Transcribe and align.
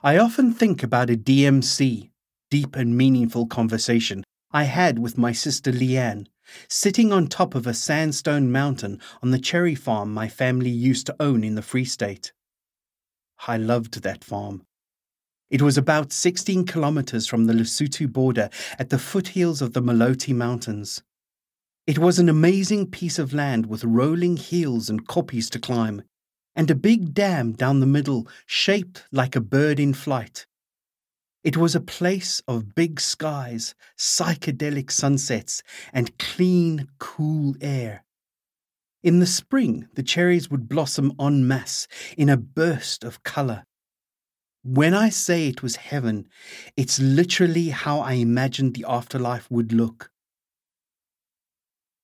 I 0.00 0.16
often 0.16 0.52
think 0.52 0.84
about 0.84 1.10
a 1.10 1.16
DMC, 1.16 2.10
deep 2.52 2.76
and 2.76 2.96
meaningful 2.96 3.48
conversation, 3.48 4.22
I 4.52 4.62
had 4.62 5.00
with 5.00 5.18
my 5.18 5.32
sister 5.32 5.72
Leanne, 5.72 6.28
sitting 6.68 7.12
on 7.12 7.26
top 7.26 7.56
of 7.56 7.66
a 7.66 7.74
sandstone 7.74 8.52
mountain 8.52 9.00
on 9.24 9.32
the 9.32 9.40
cherry 9.40 9.74
farm 9.74 10.14
my 10.14 10.28
family 10.28 10.70
used 10.70 11.06
to 11.06 11.16
own 11.18 11.42
in 11.42 11.56
the 11.56 11.62
Free 11.62 11.84
State. 11.84 12.32
I 13.48 13.56
loved 13.56 14.04
that 14.04 14.22
farm. 14.22 14.62
It 15.50 15.62
was 15.62 15.76
about 15.76 16.12
16 16.12 16.64
kilometers 16.66 17.26
from 17.26 17.46
the 17.46 17.52
Lesotho 17.52 18.06
border 18.06 18.50
at 18.78 18.90
the 18.90 19.00
foothills 19.00 19.60
of 19.60 19.72
the 19.72 19.82
Maloti 19.82 20.32
Mountains. 20.32 21.02
It 21.88 21.98
was 21.98 22.20
an 22.20 22.28
amazing 22.28 22.92
piece 22.92 23.18
of 23.18 23.34
land 23.34 23.66
with 23.66 23.82
rolling 23.82 24.36
hills 24.36 24.88
and 24.88 25.08
koppies 25.08 25.50
to 25.50 25.58
climb, 25.58 26.02
and 26.58 26.72
a 26.72 26.74
big 26.74 27.14
dam 27.14 27.52
down 27.52 27.78
the 27.78 27.86
middle 27.86 28.26
shaped 28.44 29.04
like 29.12 29.36
a 29.36 29.40
bird 29.40 29.78
in 29.78 29.94
flight. 29.94 30.44
It 31.44 31.56
was 31.56 31.76
a 31.76 31.80
place 31.80 32.42
of 32.48 32.74
big 32.74 33.00
skies, 33.00 33.76
psychedelic 33.96 34.90
sunsets, 34.90 35.62
and 35.92 36.18
clean, 36.18 36.88
cool 36.98 37.54
air. 37.60 38.04
In 39.04 39.20
the 39.20 39.26
spring, 39.26 39.86
the 39.94 40.02
cherries 40.02 40.50
would 40.50 40.68
blossom 40.68 41.12
en 41.20 41.46
masse 41.46 41.86
in 42.16 42.28
a 42.28 42.36
burst 42.36 43.04
of 43.04 43.22
colour. 43.22 43.62
When 44.64 44.94
I 44.94 45.10
say 45.10 45.46
it 45.46 45.62
was 45.62 45.76
heaven, 45.76 46.26
it's 46.76 46.98
literally 46.98 47.68
how 47.68 48.00
I 48.00 48.14
imagined 48.14 48.74
the 48.74 48.84
afterlife 48.88 49.48
would 49.48 49.72
look. 49.72 50.10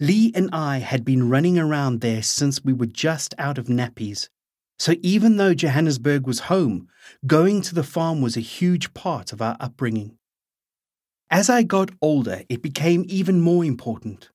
Lee 0.00 0.32
and 0.34 0.48
I 0.54 0.78
had 0.78 1.04
been 1.04 1.28
running 1.28 1.58
around 1.58 2.00
there 2.00 2.22
since 2.22 2.64
we 2.64 2.72
were 2.72 2.86
just 2.86 3.34
out 3.36 3.58
of 3.58 3.66
nappies. 3.66 4.30
So 4.78 4.94
even 5.02 5.36
though 5.36 5.54
Johannesburg 5.54 6.26
was 6.26 6.40
home, 6.40 6.88
going 7.26 7.62
to 7.62 7.74
the 7.74 7.82
farm 7.82 8.20
was 8.20 8.36
a 8.36 8.40
huge 8.40 8.94
part 8.94 9.32
of 9.32 9.42
our 9.42 9.56
upbringing. 9.58 10.16
As 11.30 11.50
I 11.50 11.62
got 11.62 11.90
older, 12.00 12.42
it 12.48 12.62
became 12.62 13.04
even 13.08 13.40
more 13.40 13.64
important. 13.64 14.30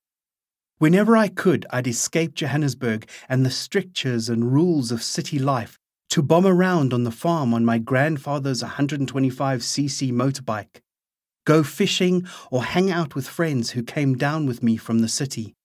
Whenever 0.80 1.16
I 1.16 1.30
could, 1.30 1.66
I'd 1.70 1.88
escape 1.88 2.36
Johannesburg 2.36 3.08
and 3.30 3.46
the 3.46 3.50
strictures 3.50 4.28
and 4.28 4.52
rules 4.52 4.92
of 4.92 5.02
city 5.02 5.40
life 5.40 5.80
to 6.10 6.22
bomb 6.22 6.46
around 6.46 6.94
on 6.94 7.06
the 7.06 7.12
farm 7.12 7.54
on 7.54 7.64
my 7.64 7.78
grandfather's 7.78 8.62
125cc 8.62 10.12
motorbike, 10.12 10.82
go 11.46 11.64
fishing, 11.64 12.28
or 12.52 12.64
hang 12.64 12.92
out 12.92 13.16
with 13.16 13.28
friends 13.28 13.72
who 13.72 13.82
came 13.82 14.16
down 14.16 14.46
with 14.46 14.62
me 14.62 14.78
from 14.78 15.00
the 15.00 15.08
city. 15.08 15.56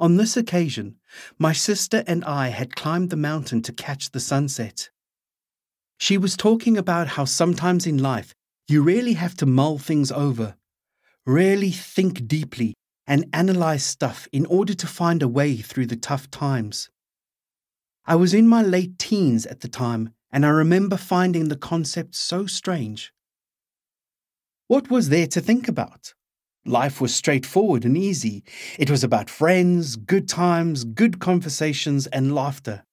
On 0.00 0.16
this 0.16 0.36
occasion, 0.36 0.96
my 1.38 1.52
sister 1.52 2.04
and 2.06 2.24
I 2.24 2.48
had 2.48 2.76
climbed 2.76 3.10
the 3.10 3.16
mountain 3.16 3.62
to 3.62 3.72
catch 3.72 4.10
the 4.10 4.20
sunset. 4.20 4.90
She 5.98 6.16
was 6.16 6.36
talking 6.36 6.78
about 6.78 7.08
how 7.08 7.24
sometimes 7.24 7.84
in 7.84 7.98
life 7.98 8.32
you 8.68 8.82
really 8.82 9.14
have 9.14 9.34
to 9.36 9.46
mull 9.46 9.78
things 9.78 10.12
over, 10.12 10.54
really 11.26 11.72
think 11.72 12.28
deeply, 12.28 12.74
and 13.08 13.28
analyze 13.32 13.84
stuff 13.84 14.28
in 14.32 14.46
order 14.46 14.74
to 14.74 14.86
find 14.86 15.22
a 15.22 15.28
way 15.28 15.56
through 15.56 15.86
the 15.86 15.96
tough 15.96 16.30
times. 16.30 16.90
I 18.06 18.14
was 18.14 18.34
in 18.34 18.46
my 18.46 18.62
late 18.62 18.98
teens 18.98 19.46
at 19.46 19.60
the 19.60 19.68
time, 19.68 20.14
and 20.30 20.46
I 20.46 20.50
remember 20.50 20.96
finding 20.96 21.48
the 21.48 21.56
concept 21.56 22.14
so 22.14 22.46
strange. 22.46 23.12
What 24.68 24.90
was 24.90 25.08
there 25.08 25.26
to 25.26 25.40
think 25.40 25.66
about? 25.66 26.14
Life 26.68 27.00
was 27.00 27.14
straightforward 27.14 27.86
and 27.86 27.96
easy. 27.96 28.44
It 28.78 28.90
was 28.90 29.02
about 29.02 29.30
friends, 29.30 29.96
good 29.96 30.28
times, 30.28 30.84
good 30.84 31.18
conversations, 31.18 32.06
and 32.08 32.34
laughter. 32.34 32.84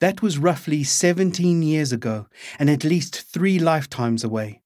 That 0.00 0.22
was 0.22 0.38
roughly 0.38 0.82
17 0.82 1.62
years 1.62 1.92
ago 1.92 2.28
and 2.58 2.70
at 2.70 2.82
least 2.82 3.20
three 3.20 3.58
lifetimes 3.58 4.24
away. 4.24 4.62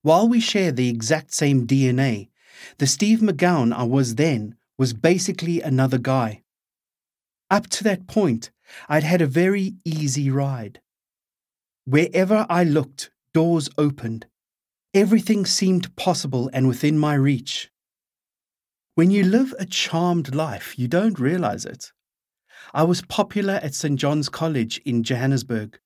While 0.00 0.26
we 0.26 0.40
share 0.40 0.72
the 0.72 0.88
exact 0.88 1.34
same 1.34 1.66
DNA, 1.66 2.30
the 2.78 2.86
Steve 2.86 3.18
McGown 3.18 3.74
I 3.74 3.82
was 3.82 4.14
then 4.14 4.56
was 4.78 4.94
basically 4.94 5.60
another 5.60 5.98
guy. 5.98 6.44
Up 7.50 7.68
to 7.68 7.84
that 7.84 8.06
point, 8.06 8.50
I'd 8.88 9.04
had 9.04 9.20
a 9.20 9.26
very 9.26 9.74
easy 9.84 10.30
ride. 10.30 10.80
Wherever 11.84 12.46
I 12.48 12.64
looked, 12.64 13.10
doors 13.34 13.68
opened, 13.76 14.24
Everything 14.94 15.44
seemed 15.44 15.96
possible 15.96 16.48
and 16.52 16.68
within 16.68 16.96
my 16.96 17.14
reach. 17.14 17.68
When 18.94 19.10
you 19.10 19.24
live 19.24 19.52
a 19.58 19.66
charmed 19.66 20.32
life, 20.32 20.78
you 20.78 20.86
don't 20.86 21.18
realize 21.18 21.64
it. 21.66 21.90
I 22.72 22.84
was 22.84 23.02
popular 23.02 23.54
at 23.54 23.74
St. 23.74 23.98
John's 23.98 24.28
College 24.28 24.80
in 24.84 25.02
Johannesburg. 25.02 25.80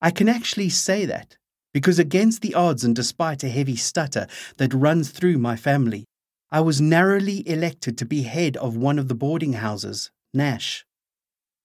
I 0.00 0.10
can 0.10 0.30
actually 0.30 0.70
say 0.70 1.04
that 1.04 1.36
because, 1.74 1.98
against 1.98 2.40
the 2.40 2.54
odds 2.54 2.84
and 2.84 2.96
despite 2.96 3.44
a 3.44 3.50
heavy 3.50 3.76
stutter 3.76 4.26
that 4.56 4.72
runs 4.72 5.10
through 5.10 5.36
my 5.36 5.54
family, 5.54 6.06
I 6.50 6.60
was 6.60 6.80
narrowly 6.80 7.46
elected 7.46 7.98
to 7.98 8.06
be 8.06 8.22
head 8.22 8.56
of 8.56 8.78
one 8.78 8.98
of 8.98 9.08
the 9.08 9.14
boarding 9.14 9.52
houses, 9.52 10.10
Nash. 10.32 10.86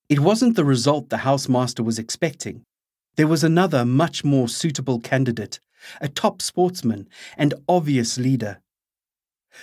It 0.09 0.19
wasn't 0.19 0.57
the 0.57 0.65
result 0.65 1.09
the 1.09 1.17
housemaster 1.17 1.85
was 1.85 1.97
expecting. 1.97 2.63
There 3.15 3.27
was 3.27 3.45
another, 3.45 3.85
much 3.85 4.25
more 4.25 4.49
suitable 4.49 4.99
candidate, 4.99 5.61
a 5.99 6.07
top 6.07 6.41
sportsman 6.41 7.07
and 7.37 7.53
obvious 7.67 8.17
leader. 8.17 8.61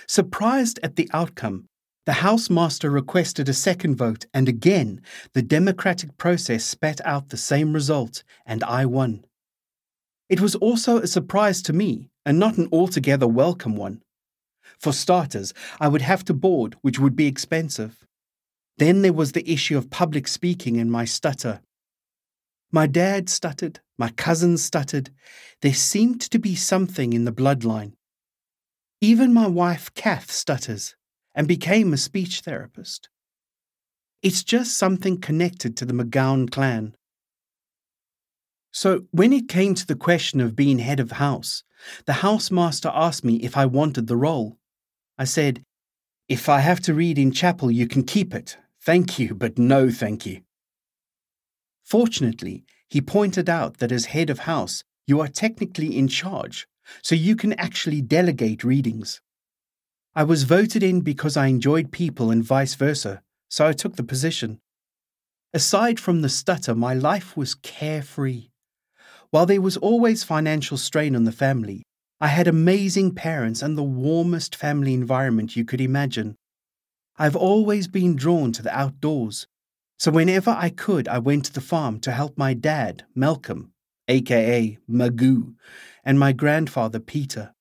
Surprised 0.07 0.79
at 0.83 0.95
the 0.95 1.09
outcome, 1.13 1.67
the 2.05 2.11
housemaster 2.13 2.91
requested 2.91 3.49
a 3.49 3.53
second 3.53 3.95
vote, 3.95 4.25
and 4.33 4.49
again 4.49 5.01
the 5.33 5.41
democratic 5.41 6.17
process 6.17 6.65
spat 6.65 6.99
out 7.05 7.29
the 7.29 7.37
same 7.37 7.73
result, 7.73 8.23
and 8.45 8.63
I 8.63 8.85
won. 8.85 9.25
It 10.29 10.41
was 10.41 10.55
also 10.55 10.97
a 10.97 11.07
surprise 11.07 11.61
to 11.63 11.73
me, 11.73 12.09
and 12.25 12.39
not 12.39 12.57
an 12.57 12.69
altogether 12.71 13.27
welcome 13.27 13.75
one. 13.75 14.01
For 14.79 14.93
starters, 14.93 15.53
I 15.79 15.87
would 15.87 16.01
have 16.01 16.23
to 16.25 16.33
board, 16.33 16.75
which 16.81 16.99
would 16.99 17.15
be 17.15 17.27
expensive. 17.27 18.05
Then 18.77 19.01
there 19.01 19.13
was 19.13 19.33
the 19.33 19.49
issue 19.51 19.77
of 19.77 19.89
public 19.89 20.27
speaking 20.27 20.77
and 20.77 20.91
my 20.91 21.05
stutter. 21.05 21.61
My 22.71 22.87
dad 22.87 23.29
stuttered, 23.29 23.81
my 23.99 24.09
cousins 24.09 24.63
stuttered. 24.63 25.11
There 25.61 25.73
seemed 25.73 26.21
to 26.21 26.39
be 26.39 26.55
something 26.55 27.11
in 27.11 27.25
the 27.25 27.33
bloodline. 27.33 27.93
Even 29.01 29.33
my 29.33 29.45
wife, 29.45 29.93
Cath, 29.93 30.31
stutters 30.31 30.95
and 31.35 31.47
became 31.47 31.93
a 31.93 31.97
speech 31.97 32.39
therapist. 32.41 33.09
It's 34.23 34.43
just 34.43 34.77
something 34.77 35.19
connected 35.19 35.77
to 35.77 35.85
the 35.85 35.93
McGown 35.93 36.49
clan. 36.49 36.95
So, 38.71 39.05
when 39.11 39.33
it 39.33 39.49
came 39.49 39.75
to 39.75 39.85
the 39.85 39.95
question 39.95 40.39
of 40.41 40.55
being 40.55 40.79
head 40.79 40.99
of 40.99 41.11
house, 41.11 41.63
the 42.05 42.13
housemaster 42.13 42.91
asked 42.93 43.23
me 43.23 43.35
if 43.37 43.57
I 43.57 43.65
wanted 43.65 44.07
the 44.07 44.17
role. 44.17 44.57
I 45.17 45.23
said, 45.23 45.63
If 46.27 46.47
I 46.49 46.59
have 46.59 46.79
to 46.81 46.93
read 46.93 47.17
in 47.17 47.31
chapel, 47.31 47.71
you 47.71 47.87
can 47.87 48.03
keep 48.03 48.33
it. 48.33 48.57
Thank 48.81 49.19
you, 49.19 49.33
but 49.33 49.57
no 49.57 49.89
thank 49.89 50.25
you. 50.25 50.41
Fortunately, 51.83 52.63
he 52.89 53.01
pointed 53.01 53.49
out 53.49 53.77
that 53.77 53.91
as 53.91 54.05
head 54.05 54.29
of 54.29 54.39
house, 54.39 54.83
you 55.05 55.19
are 55.19 55.27
technically 55.27 55.97
in 55.97 56.07
charge, 56.07 56.67
so 57.01 57.15
you 57.15 57.35
can 57.35 57.53
actually 57.53 58.01
delegate 58.01 58.63
readings. 58.63 59.21
I 60.15 60.23
was 60.23 60.43
voted 60.43 60.83
in 60.83 61.01
because 61.01 61.37
I 61.37 61.47
enjoyed 61.47 61.91
people 61.91 62.31
and 62.31 62.43
vice 62.43 62.75
versa, 62.75 63.21
so 63.49 63.67
I 63.67 63.73
took 63.73 63.95
the 63.95 64.03
position. 64.03 64.59
Aside 65.53 65.99
from 65.99 66.21
the 66.21 66.29
stutter, 66.29 66.75
my 66.75 66.93
life 66.93 67.37
was 67.37 67.55
carefree. 67.55 68.49
While 69.31 69.45
there 69.45 69.61
was 69.61 69.77
always 69.77 70.23
financial 70.23 70.77
strain 70.77 71.15
on 71.15 71.23
the 71.23 71.31
family, 71.31 71.83
I 72.19 72.27
had 72.27 72.47
amazing 72.47 73.15
parents 73.15 73.61
and 73.61 73.77
the 73.77 73.83
warmest 73.83 74.55
family 74.55 74.93
environment 74.93 75.55
you 75.55 75.63
could 75.63 75.79
imagine. 75.79 76.35
I've 77.17 77.35
always 77.35 77.87
been 77.87 78.15
drawn 78.15 78.51
to 78.53 78.61
the 78.61 78.75
outdoors, 78.77 79.47
so 79.99 80.11
whenever 80.11 80.51
I 80.51 80.69
could, 80.69 81.09
I 81.09 81.19
went 81.19 81.45
to 81.45 81.53
the 81.53 81.59
farm 81.59 81.99
to 82.01 82.11
help 82.11 82.37
my 82.37 82.53
dad, 82.53 83.03
Malcolm, 83.13 83.73
aka 84.07 84.77
Magoo, 84.89 85.55
and 86.05 86.17
my 86.17 86.31
grandfather, 86.31 87.01
Peter. 87.01 87.53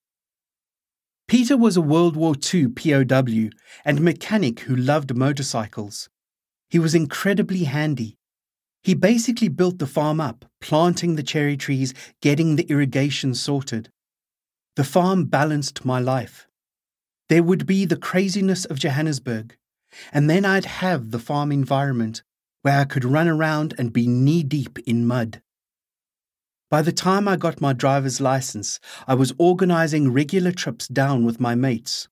Peter 1.27 1.57
was 1.57 1.77
a 1.77 1.83
World 1.83 2.17
War 2.17 2.35
II 2.55 2.69
POW 2.69 3.51
and 3.85 4.01
mechanic 4.01 4.61
who 4.61 4.77
loved 4.77 5.17
motorcycles. 5.17 6.09
He 6.71 6.79
was 6.79 6.95
incredibly 6.95 7.65
handy. 7.65 8.17
He 8.85 8.95
basically 8.95 9.49
built 9.49 9.81
the 9.81 9.87
farm 9.87 10.21
up, 10.21 10.45
planting 10.61 11.17
the 11.17 11.25
cherry 11.25 11.57
trees, 11.57 11.93
getting 12.23 12.55
the 12.55 12.71
irrigation 12.71 13.35
sorted. 13.35 13.91
The 14.77 14.85
farm 14.85 15.25
balanced 15.25 15.85
my 15.85 15.99
life. 15.99 16.47
There 17.29 17.43
would 17.43 17.67
be 17.67 17.85
the 17.85 17.97
craziness 17.97 18.65
of 18.65 18.79
Johannesburg, 18.79 19.57
and 20.13 20.31
then 20.31 20.45
I'd 20.45 20.67
have 20.67 21.11
the 21.11 21.19
farm 21.19 21.51
environment 21.51 22.23
where 22.69 22.81
I 22.81 22.85
could 22.85 23.07
run 23.07 23.29
around 23.29 23.73
and 23.79 23.95
be 23.95 24.07
knee 24.07 24.43
deep 24.43 24.79
in 24.81 25.07
mud. 25.07 25.41
By 26.69 26.83
the 26.83 26.93
time 26.93 27.27
I 27.27 27.37
got 27.37 27.63
my 27.63 27.73
driver's 27.73 28.21
license, 28.21 28.79
I 29.07 29.15
was 29.15 29.33
organizing 29.39 30.13
regular 30.13 30.53
trips 30.53 30.87
down 30.87 31.25
with 31.25 31.41
my 31.41 31.55
mates. 31.55 32.09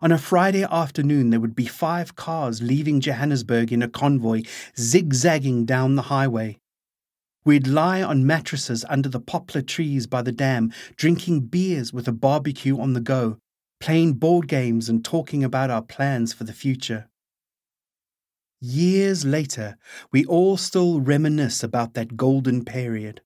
On 0.00 0.12
a 0.12 0.16
Friday 0.16 0.62
afternoon, 0.62 1.30
there 1.30 1.40
would 1.40 1.56
be 1.56 1.66
five 1.66 2.14
cars 2.14 2.62
leaving 2.62 3.00
Johannesburg 3.00 3.72
in 3.72 3.82
a 3.82 3.88
convoy, 3.88 4.44
zigzagging 4.78 5.64
down 5.64 5.96
the 5.96 6.02
highway. 6.02 6.60
We'd 7.44 7.66
lie 7.66 8.00
on 8.00 8.24
mattresses 8.24 8.84
under 8.88 9.08
the 9.08 9.18
poplar 9.18 9.62
trees 9.62 10.06
by 10.06 10.22
the 10.22 10.30
dam, 10.30 10.72
drinking 10.94 11.46
beers 11.46 11.92
with 11.92 12.06
a 12.06 12.12
barbecue 12.12 12.78
on 12.78 12.92
the 12.92 13.00
go, 13.00 13.38
playing 13.80 14.12
board 14.12 14.46
games 14.46 14.88
and 14.88 15.04
talking 15.04 15.42
about 15.42 15.68
our 15.68 15.82
plans 15.82 16.32
for 16.32 16.44
the 16.44 16.52
future. 16.52 17.08
Years 18.60 19.24
later, 19.24 19.76
we 20.12 20.24
all 20.24 20.56
still 20.56 21.00
reminisce 21.00 21.64
about 21.64 21.94
that 21.94 22.16
golden 22.16 22.64
period. 22.64 23.20